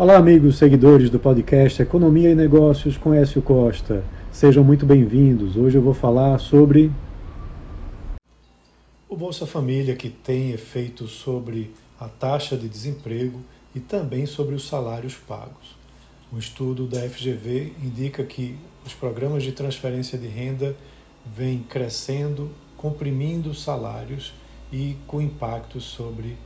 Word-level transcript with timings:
Olá, 0.00 0.16
amigos 0.16 0.56
seguidores 0.56 1.10
do 1.10 1.18
podcast 1.18 1.82
Economia 1.82 2.30
e 2.30 2.34
Negócios 2.34 2.96
com 2.96 3.12
Écio 3.12 3.42
Costa. 3.42 4.02
Sejam 4.32 4.64
muito 4.64 4.86
bem-vindos. 4.86 5.58
Hoje 5.58 5.76
eu 5.76 5.82
vou 5.82 5.92
falar 5.92 6.38
sobre 6.38 6.90
o 9.06 9.14
Bolsa 9.14 9.44
Família, 9.44 9.94
que 9.94 10.08
tem 10.08 10.52
efeito 10.52 11.06
sobre 11.06 11.74
a 12.00 12.08
taxa 12.08 12.56
de 12.56 12.66
desemprego 12.66 13.42
e 13.74 13.78
também 13.78 14.24
sobre 14.24 14.54
os 14.54 14.66
salários 14.66 15.16
pagos. 15.16 15.76
Um 16.32 16.38
estudo 16.38 16.86
da 16.86 17.00
FGV 17.00 17.74
indica 17.84 18.24
que 18.24 18.56
os 18.86 18.94
programas 18.94 19.42
de 19.42 19.52
transferência 19.52 20.18
de 20.18 20.28
renda 20.28 20.74
vêm 21.26 21.62
crescendo, 21.68 22.48
comprimindo 22.74 23.52
salários 23.52 24.32
e 24.72 24.96
com 25.06 25.20
impacto 25.20 25.78
sobre 25.78 26.38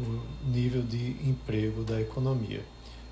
o 0.00 0.48
nível 0.48 0.80
de 0.80 1.10
emprego 1.28 1.84
da 1.84 2.00
economia. 2.00 2.62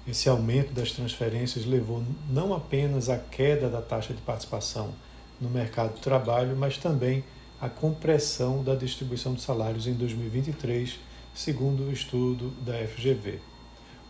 Esse 0.09 0.31
aumento 0.31 0.73
das 0.73 0.93
transferências 0.93 1.67
levou 1.67 2.03
não 2.29 2.55
apenas 2.55 3.11
à 3.11 3.19
queda 3.19 3.69
da 3.69 3.83
taxa 3.83 4.15
de 4.15 4.23
participação 4.23 4.95
no 5.39 5.51
mercado 5.51 5.95
de 5.95 6.01
trabalho, 6.01 6.57
mas 6.57 6.79
também 6.79 7.23
à 7.61 7.69
compressão 7.69 8.65
da 8.65 8.75
distribuição 8.75 9.35
de 9.35 9.43
salários 9.43 9.87
em 9.87 9.93
2023, 9.93 10.99
segundo 11.35 11.85
o 11.85 11.93
estudo 11.93 12.51
da 12.63 12.73
FGV. 12.87 13.41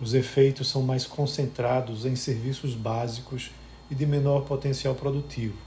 Os 0.00 0.14
efeitos 0.14 0.68
são 0.68 0.80
mais 0.80 1.04
concentrados 1.06 2.06
em 2.06 2.14
serviços 2.14 2.74
básicos 2.74 3.50
e 3.90 3.94
de 3.94 4.06
menor 4.06 4.44
potencial 4.44 4.94
produtivo. 4.94 5.58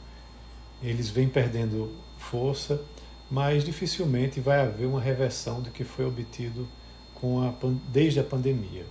Eles 0.81 1.09
vêm 1.09 1.28
perdendo 1.28 1.94
força, 2.17 2.81
mas 3.30 3.66
dificilmente 3.66 4.40
vai 4.40 4.62
haver 4.62 4.88
uma 4.88 5.02
reversão 5.02 5.62
do 5.62 5.70
que 5.70 5.84
foi 5.84 6.05
obtido 6.05 6.67
a, 7.22 7.53
desde 7.92 8.20
a 8.20 8.23
pandemia. 8.23 8.86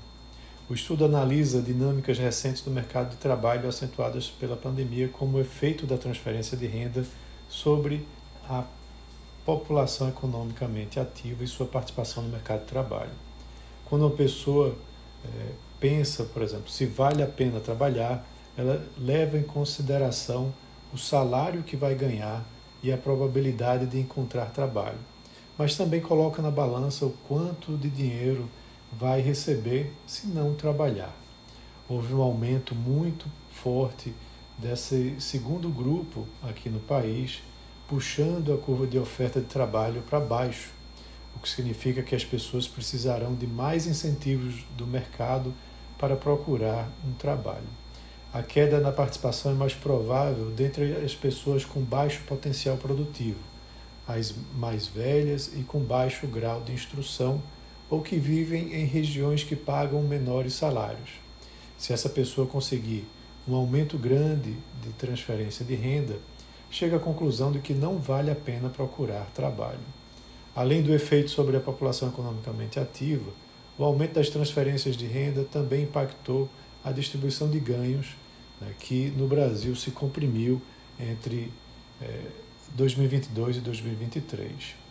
O 0.73 0.75
estudo 0.75 1.05
analisa 1.05 1.61
dinâmicas 1.61 2.19
recentes 2.19 2.63
do 2.63 2.71
mercado 2.71 3.11
de 3.11 3.17
trabalho 3.17 3.69
acentuadas 3.69 4.31
pela 4.31 4.57
pandemia 4.57 5.07
como 5.07 5.39
efeito 5.39 5.87
da 5.87 5.99
transferência 5.99 6.57
de 6.57 6.67
renda 6.67 7.05
sobre 7.47 8.09
a 8.49 8.65
população 9.45 10.09
economicamente 10.09 10.99
ativa 10.99 11.45
e 11.45 11.47
sua 11.47 11.67
participação 11.67 12.23
no 12.23 12.31
mercado 12.31 12.61
de 12.61 12.69
trabalho. 12.69 13.11
Quando 13.85 14.07
uma 14.07 14.17
pessoa 14.17 14.75
é, 15.23 15.53
pensa, 15.79 16.25
por 16.25 16.41
exemplo, 16.41 16.71
se 16.71 16.87
vale 16.87 17.23
a 17.23 17.27
pena 17.27 17.61
trabalhar, 17.61 18.27
ela 18.57 18.83
leva 18.97 19.37
em 19.37 19.43
consideração 19.43 20.55
o 20.91 20.97
salário 20.97 21.63
que 21.63 21.77
vai 21.77 21.95
ganhar 21.95 22.43
e 22.83 22.91
a 22.91 22.97
probabilidade 22.97 23.85
de 23.85 24.01
encontrar 24.01 24.47
trabalho. 24.47 24.97
Mas 25.59 25.77
também 25.77 26.01
coloca 26.01 26.41
na 26.41 26.51
balança 26.51 27.05
o 27.05 27.11
quanto 27.29 27.77
de 27.77 27.91
dinheiro 27.91 28.49
vai 28.99 29.21
receber 29.21 29.93
se 30.07 30.27
não 30.27 30.55
trabalhar. 30.55 31.15
Houve 31.89 32.15
um 32.15 32.23
aumento 32.23 32.75
muito 32.75 33.27
forte 33.51 34.15
desse 34.59 35.17
segundo 35.19 35.69
grupo 35.71 36.27
aqui 36.43 36.69
no 36.69 36.81
país, 36.81 37.43
puxando 37.89 38.53
a 38.53 38.59
curva 38.59 38.87
de 38.87 38.99
oferta 38.99 39.41
de 39.41 39.47
trabalho 39.47 40.03
para 40.03 40.21
baixo, 40.21 40.71
o 41.35 41.41
que 41.41 41.49
significa 41.49 42.03
que 42.03 42.15
as 42.15 42.25
pessoas 42.25 42.69
precisarão 42.69 43.35
de 43.35 43.47
mais 43.47 43.87
incentivos 43.87 44.65
do 44.77 44.87
mercado 44.87 45.53
para 45.99 46.17
procurar 46.17 46.91
um 47.07 47.13
trabalho. 47.15 47.69
A 48.33 48.43
queda 48.43 48.81
na 48.81 48.93
participação 48.93 49.53
é 49.53 49.55
mais 49.55 49.75
provável 49.75 50.51
dentre 50.51 50.97
as 50.97 51.15
pessoas 51.15 51.65
com 51.65 51.81
baixo 51.81 52.23
potencial 52.25 52.77
produtivo, 52.77 53.41
as 54.07 54.35
mais 54.55 54.87
velhas 54.87 55.51
e 55.55 55.63
com 55.63 55.81
baixo 55.81 56.27
grau 56.27 56.61
de 56.63 56.73
instrução 56.73 57.43
ou 57.93 58.01
que 58.01 58.17
vivem 58.17 58.73
em 58.73 58.87
regiões 58.87 59.45
que 59.45 59.55
pagam 59.55 60.03
menores 60.03 60.55
salários. 60.55 61.11
Se 61.77 61.93
essa 61.93 62.09
pessoa 62.09 62.47
conseguir 62.47 63.05
um 63.47 63.55
aumento 63.55 63.99
grande 63.99 64.57
de 64.83 64.89
transferência 64.97 65.63
de 65.63 65.75
renda, 65.75 66.19
chega 66.71 66.97
à 66.97 66.99
conclusão 66.99 67.53
de 67.53 67.59
que 67.59 67.75
não 67.75 67.99
vale 67.99 68.31
a 68.31 68.35
pena 68.35 68.71
procurar 68.71 69.31
trabalho. 69.35 69.85
Além 70.57 70.81
do 70.81 70.95
efeito 70.95 71.29
sobre 71.29 71.55
a 71.55 71.61
população 71.61 72.09
economicamente 72.09 72.81
ativa, 72.81 73.31
o 73.77 73.85
aumento 73.85 74.15
das 74.15 74.31
transferências 74.31 74.97
de 74.97 75.05
renda 75.05 75.45
também 75.45 75.83
impactou 75.83 76.49
a 76.83 76.93
distribuição 76.93 77.51
de 77.51 77.61
ganhos, 77.61 78.17
né, 78.59 78.73
que 78.79 79.13
no 79.19 79.29
Brasil 79.29 79.77
se 79.77 79.91
comprimiu 79.91 80.63
entre 80.99 81.53
eh, 82.01 82.23
2022 82.75 83.59
e 83.59 83.61
2023. 83.61 84.83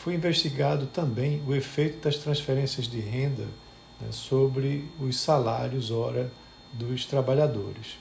Foi 0.00 0.14
investigado 0.14 0.86
também 0.86 1.42
o 1.46 1.54
efeito 1.54 2.02
das 2.02 2.16
transferências 2.16 2.86
de 2.86 2.98
renda 3.00 3.46
né, 4.00 4.08
sobre 4.10 4.88
os 4.98 5.20
salários 5.20 5.90
hora 5.90 6.32
dos 6.72 7.04
trabalhadores. 7.04 7.98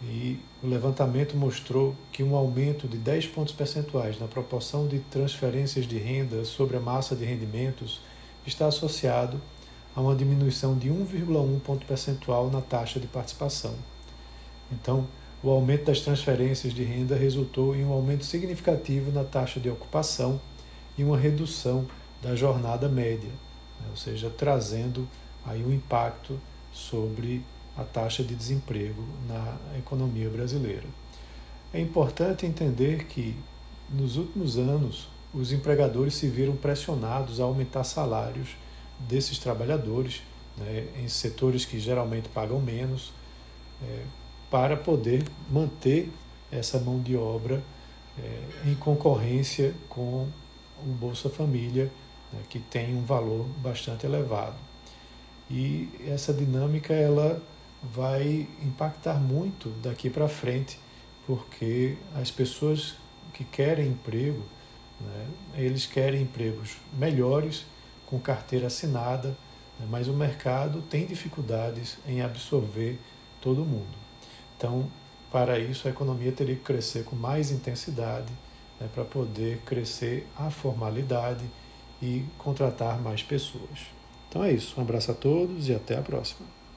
E 0.00 0.38
o 0.62 0.68
levantamento 0.68 1.36
mostrou 1.36 1.96
que 2.12 2.22
um 2.22 2.36
aumento 2.36 2.86
de 2.86 2.96
10 2.96 3.26
pontos 3.26 3.52
percentuais 3.52 4.20
na 4.20 4.28
proporção 4.28 4.86
de 4.86 5.00
transferências 5.00 5.84
de 5.84 5.98
renda 5.98 6.44
sobre 6.44 6.76
a 6.76 6.80
massa 6.80 7.16
de 7.16 7.24
rendimentos 7.24 8.00
está 8.46 8.68
associado 8.68 9.40
a 9.96 10.00
uma 10.00 10.14
diminuição 10.14 10.78
de 10.78 10.90
1,1 10.90 11.60
ponto 11.60 11.84
percentual 11.86 12.48
na 12.52 12.60
taxa 12.60 13.00
de 13.00 13.08
participação. 13.08 13.74
Então, 14.70 15.08
o 15.42 15.50
aumento 15.50 15.86
das 15.86 16.02
transferências 16.02 16.72
de 16.72 16.84
renda 16.84 17.16
resultou 17.16 17.74
em 17.74 17.84
um 17.84 17.90
aumento 17.90 18.24
significativo 18.24 19.10
na 19.10 19.24
taxa 19.24 19.58
de 19.58 19.68
ocupação 19.68 20.40
e 20.96 21.04
uma 21.04 21.16
redução 21.16 21.86
da 22.22 22.34
jornada 22.34 22.88
média, 22.88 23.30
né? 23.80 23.86
ou 23.90 23.96
seja, 23.96 24.30
trazendo 24.30 25.08
aí 25.44 25.64
um 25.64 25.72
impacto 25.72 26.38
sobre 26.72 27.42
a 27.76 27.84
taxa 27.84 28.24
de 28.24 28.34
desemprego 28.34 29.04
na 29.28 29.56
economia 29.78 30.28
brasileira. 30.30 30.86
É 31.72 31.80
importante 31.80 32.46
entender 32.46 33.04
que 33.04 33.36
nos 33.90 34.16
últimos 34.16 34.56
anos 34.56 35.08
os 35.32 35.52
empregadores 35.52 36.14
se 36.14 36.28
viram 36.28 36.56
pressionados 36.56 37.40
a 37.40 37.44
aumentar 37.44 37.84
salários 37.84 38.56
desses 38.98 39.38
trabalhadores 39.38 40.22
né, 40.56 40.86
em 40.98 41.08
setores 41.08 41.64
que 41.64 41.78
geralmente 41.78 42.28
pagam 42.30 42.60
menos 42.60 43.12
é, 43.82 44.02
para 44.50 44.76
poder 44.76 45.22
manter 45.50 46.10
essa 46.50 46.78
mão 46.78 47.00
de 47.00 47.14
obra 47.16 47.62
é, 48.18 48.70
em 48.70 48.74
concorrência 48.74 49.74
com 49.88 50.28
o 50.84 50.88
Bolsa 50.88 51.28
Família, 51.30 51.90
né, 52.32 52.40
que 52.48 52.58
tem 52.58 52.94
um 52.94 53.04
valor 53.04 53.44
bastante 53.58 54.06
elevado. 54.06 54.56
E 55.50 55.88
essa 56.06 56.32
dinâmica 56.32 56.92
ela 56.92 57.40
vai 57.82 58.48
impactar 58.62 59.14
muito 59.14 59.68
daqui 59.82 60.10
para 60.10 60.28
frente, 60.28 60.78
porque 61.26 61.96
as 62.14 62.30
pessoas 62.30 62.96
que 63.32 63.44
querem 63.44 63.88
emprego, 63.88 64.42
né, 65.00 65.26
eles 65.54 65.86
querem 65.86 66.22
empregos 66.22 66.76
melhores, 66.92 67.64
com 68.06 68.18
carteira 68.20 68.68
assinada, 68.68 69.28
né, 69.78 69.86
mas 69.88 70.08
o 70.08 70.12
mercado 70.12 70.82
tem 70.82 71.06
dificuldades 71.06 71.98
em 72.06 72.22
absorver 72.22 72.98
todo 73.40 73.64
mundo. 73.64 73.96
Então, 74.56 74.90
para 75.30 75.58
isso, 75.58 75.86
a 75.86 75.90
economia 75.90 76.32
teria 76.32 76.56
que 76.56 76.62
crescer 76.62 77.04
com 77.04 77.14
mais 77.14 77.50
intensidade 77.50 78.32
né, 78.80 78.88
para 78.88 79.04
poder 79.04 79.62
crescer 79.64 80.32
a 80.34 80.50
formalidade 80.50 81.52
e 82.00 82.32
contratar 82.36 83.00
mais 83.00 83.22
pessoas. 83.22 83.96
Então 84.28 84.44
é 84.44 84.52
isso. 84.52 84.78
Um 84.78 84.82
abraço 84.82 85.10
a 85.10 85.14
todos 85.14 85.68
e 85.68 85.74
até 85.74 85.96
a 85.96 86.02
próxima. 86.02 86.55